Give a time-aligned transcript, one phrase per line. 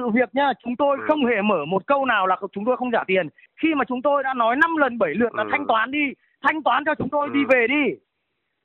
[0.00, 1.04] sự việc nhá chúng tôi Ừ.
[1.08, 3.28] không hề mở một câu nào là chúng tôi không trả tiền
[3.62, 5.48] khi mà chúng tôi đã nói 5 lần 7 lượt là Ừ.
[5.52, 6.04] thanh toán đi
[6.42, 7.34] thanh toán cho chúng tôi Ừ.
[7.34, 7.84] đi về đi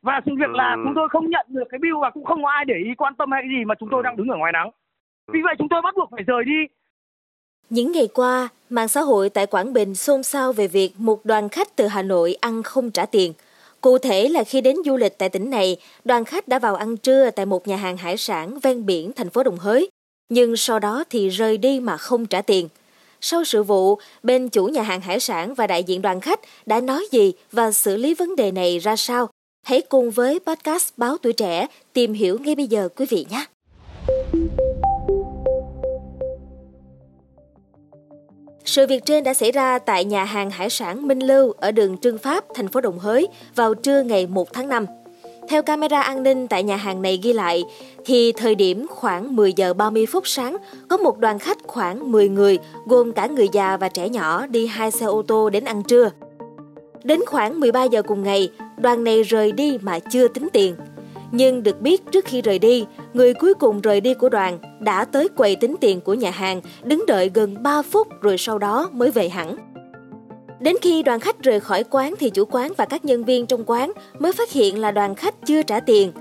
[0.02, 0.82] và sự việc là Ừ.
[0.84, 3.16] chúng tôi không nhận được cái bill và cũng không có ai để ý quan
[3.16, 4.04] tâm hay cái gì mà chúng tôi Ừ.
[4.04, 4.70] đang đứng ở ngoài nắng
[5.34, 6.60] vì vậy chúng tôi bắt buộc phải rời đi
[7.70, 11.50] Những ngày qua, mạng xã hội tại Quảng Bình xôn xao về việc một đoàn
[11.50, 13.34] khách từ Hà Nội ăn không trả tiền.
[13.82, 16.98] Cụ thể là khi đến du lịch tại tỉnh này, đoàn khách đã vào ăn
[16.98, 19.90] trưa tại một nhà hàng hải sản ven biển thành phố Đồng Hới,
[20.30, 22.70] nhưng sau đó thì rời đi mà không trả tiền.
[23.22, 26.82] Sau sự vụ, bên chủ nhà hàng hải sản và đại diện đoàn khách đã
[26.82, 29.30] nói gì và xử lý vấn đề này ra sao?
[29.64, 33.46] Hãy cùng với podcast Báo Tuổi Trẻ tìm hiểu ngay bây giờ quý vị nhé!
[38.66, 41.98] Sự việc trên đã xảy ra tại nhà hàng hải sản Minh Lưu ở đường
[41.98, 44.86] Trương Pháp, thành phố Đồng Hới vào trưa ngày 1 tháng 5.
[45.50, 47.64] Theo camera an ninh tại nhà hàng này ghi lại,
[48.06, 50.58] thì thời điểm khoảng 10 giờ 30 phút sáng,
[50.90, 54.68] có một đoàn khách khoảng 10 người, gồm cả người già và trẻ nhỏ đi
[54.68, 56.10] hai xe ô tô đến ăn trưa.
[57.04, 60.76] Đến khoảng 13 giờ cùng ngày, đoàn này rời đi mà chưa tính tiền.
[61.32, 65.06] Nhưng được biết trước khi rời đi, người cuối cùng rời đi của đoàn đã
[65.06, 68.90] tới quầy tính tiền của nhà hàng, đứng đợi gần 3 phút rồi sau đó
[68.94, 69.75] mới về hẳn.
[70.66, 73.64] Đến khi đoàn khách rời khỏi quán thì chủ quán và các nhân viên trong
[73.66, 76.12] quán mới phát hiện là đoàn khách chưa trả tiền.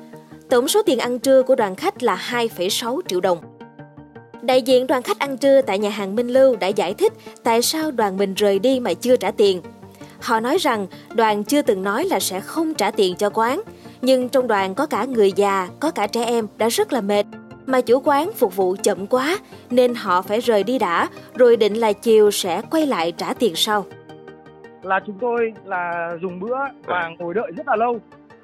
[0.49, 3.39] Tổng số tiền ăn trưa của đoàn khách là 2,6 triệu đồng.
[4.43, 7.63] Đại diện đoàn khách ăn trưa tại nhà hàng Minh Lưu đã giải thích tại
[7.63, 9.61] sao đoàn mình rời đi mà chưa trả tiền.
[10.21, 13.63] Họ nói rằng đoàn chưa từng nói là sẽ không trả tiền cho quán,
[14.03, 17.27] nhưng trong đoàn có cả người già, có cả trẻ em đã rất là mệt.
[17.67, 19.39] Mà chủ quán phục vụ chậm quá
[19.71, 23.53] nên họ phải rời đi đã, rồi định là chiều sẽ quay lại trả tiền
[23.57, 23.87] sau
[24.85, 27.99] là chúng tôi là dùng bữa và ngồi đợi rất là lâu.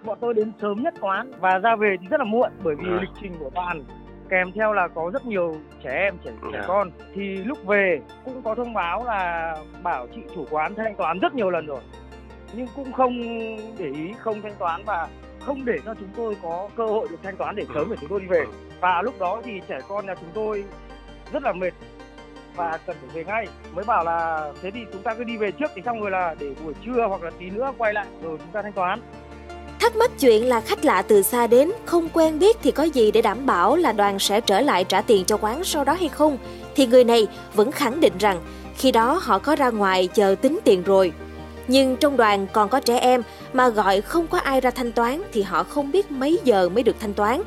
[0.04, 2.84] Bọn tôi đến sớm nhất quán và ra về thì rất là muộn bởi vì
[2.90, 2.98] À.
[3.00, 3.84] lịch trình của đoàn
[4.28, 6.64] kèm theo là có rất nhiều trẻ em trẻ, trẻ Dạ.
[6.66, 6.90] con.
[7.14, 11.34] Thì lúc về cũng có thông báo là bảo chị chủ quán thanh toán rất
[11.34, 11.80] nhiều lần rồi.
[12.52, 13.12] Nhưng cũng không
[13.78, 15.08] để ý không thanh toán và
[15.40, 18.10] không để cho chúng tôi có cơ hội được thanh toán để sớm để chúng
[18.10, 18.44] tôi đi về.
[18.80, 20.64] Và lúc đó thì trẻ con nhà chúng tôi
[21.32, 21.72] rất là mệt
[22.56, 25.50] và cần phải về ngay mới bảo là thế thì chúng ta cứ đi về
[25.50, 28.38] trước thì xong rồi là để buổi trưa hoặc là tí nữa quay lại rồi
[28.38, 29.00] chúng ta thanh toán
[29.80, 33.10] Thắc mắc chuyện là khách lạ từ xa đến, không quen biết thì có gì
[33.10, 36.08] để đảm bảo là đoàn sẽ trở lại trả tiền cho quán sau đó hay
[36.08, 36.38] không?
[36.74, 38.40] Thì người này vẫn khẳng định rằng
[38.76, 41.12] khi đó họ có ra ngoài chờ tính tiền rồi.
[41.68, 43.22] Nhưng trong đoàn còn có trẻ em
[43.52, 46.82] mà gọi không có ai ra thanh toán thì họ không biết mấy giờ mới
[46.82, 47.42] được thanh toán.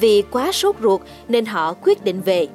[0.00, 2.48] Vì quá sốt ruột nên họ quyết định về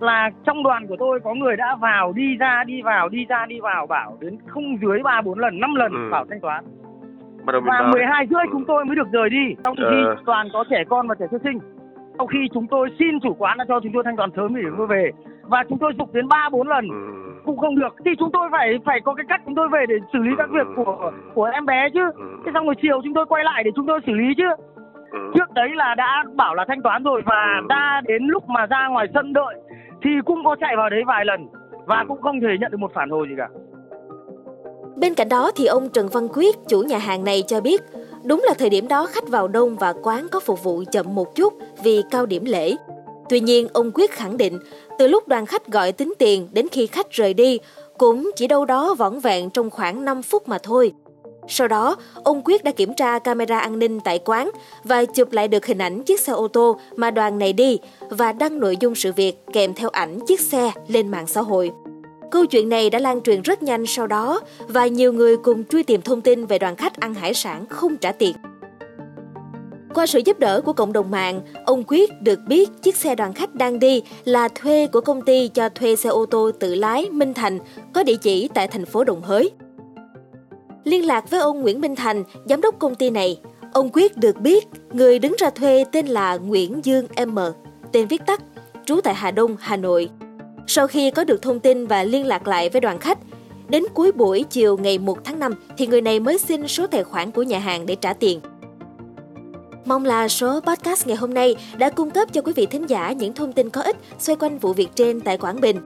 [0.00, 3.46] là trong đoàn của tôi có người đã vào đi ra đi vào đi ra
[3.46, 6.08] đi vào bảo đến không dưới ba bốn lần năm lần Ừ.
[6.10, 6.64] bảo thanh toán
[7.44, 8.48] bắt đầu và vào 12 rưỡi Ừ.
[8.52, 10.16] chúng tôi mới được rời đi trong khi Ờ.
[10.26, 11.58] toàn có trẻ con và trẻ sơ sinh
[12.18, 14.62] sau khi chúng tôi xin chủ quán đã cho chúng tôi thanh toán sớm để
[14.68, 15.10] chúng tôi về
[15.42, 17.32] và chúng tôi dục đến ba bốn lần ừ.
[17.44, 19.94] cũng không được thì chúng tôi phải phải có cái cách chúng tôi về để
[20.12, 22.22] xử lý các việc của của em bé chứ Ừ.
[22.46, 24.48] thế xong rồi chiều chúng tôi quay lại để chúng tôi xử lý chứ
[25.10, 25.18] Ừ.
[25.34, 27.66] trước đấy là đã bảo là thanh toán rồi và Ừ.
[27.70, 29.54] ra đến lúc mà ra ngoài sân đợi
[30.02, 31.48] thì cũng có chạy vào đấy vài lần
[31.86, 33.48] và cũng không thể nhận được một phản hồi gì cả
[34.96, 37.82] Bên cạnh đó thì ông Trần Văn Quyết, chủ nhà hàng này cho biết,
[38.24, 41.34] đúng là thời điểm đó khách vào đông và quán có phục vụ chậm một
[41.34, 42.74] chút vì cao điểm lễ.
[43.28, 44.58] Tuy nhiên, ông Quyết khẳng định,
[44.98, 47.58] từ lúc đoàn khách gọi tính tiền đến khi khách rời đi,
[47.98, 50.92] cũng chỉ đâu đó vỏn vẹn trong khoảng 5 phút mà thôi.
[51.48, 54.50] Sau đó, ông Quyết đã kiểm tra camera an ninh tại quán
[54.84, 57.78] và chụp lại được hình ảnh chiếc xe ô tô mà đoàn này đi
[58.10, 61.70] và đăng nội dung sự việc kèm theo ảnh chiếc xe lên mạng xã hội.
[62.30, 65.82] Câu chuyện này đã lan truyền rất nhanh sau đó và nhiều người cùng truy
[65.82, 68.36] tìm thông tin về đoàn khách ăn hải sản không trả tiền.
[69.94, 73.32] Qua sự giúp đỡ của cộng đồng mạng, ông Quyết được biết chiếc xe đoàn
[73.32, 77.10] khách đang đi là thuê của công ty cho thuê xe ô tô tự lái
[77.10, 77.58] Minh Thành
[77.94, 79.50] có địa chỉ tại thành phố Đồng Hới.
[80.86, 83.40] Liên lạc với ông Nguyễn Minh Thành, giám đốc công ty này,
[83.72, 87.38] ông Quyết được biết người đứng ra thuê tên là Nguyễn Dương M,
[87.92, 88.42] tên viết tắt,
[88.84, 90.08] trú tại Hà Đông, Hà Nội.
[90.66, 93.18] Sau khi có được thông tin và liên lạc lại với đoàn khách,
[93.68, 97.04] đến cuối buổi chiều ngày 1 tháng 5 thì người này mới xin số tài
[97.04, 98.40] khoản của nhà hàng để trả tiền.
[99.84, 103.12] Mong là số podcast ngày hôm nay đã cung cấp cho quý vị thính giả
[103.12, 105.76] những thông tin có ích xoay quanh vụ việc trên tại Quảng Bình.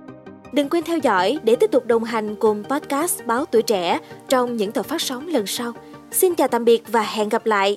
[0.53, 3.99] Đừng quên theo dõi để tiếp tục đồng hành cùng podcast Báo Tuổi Trẻ
[4.29, 5.73] trong những tập phát sóng lần sau.
[6.11, 7.77] Xin chào tạm biệt và hẹn gặp lại!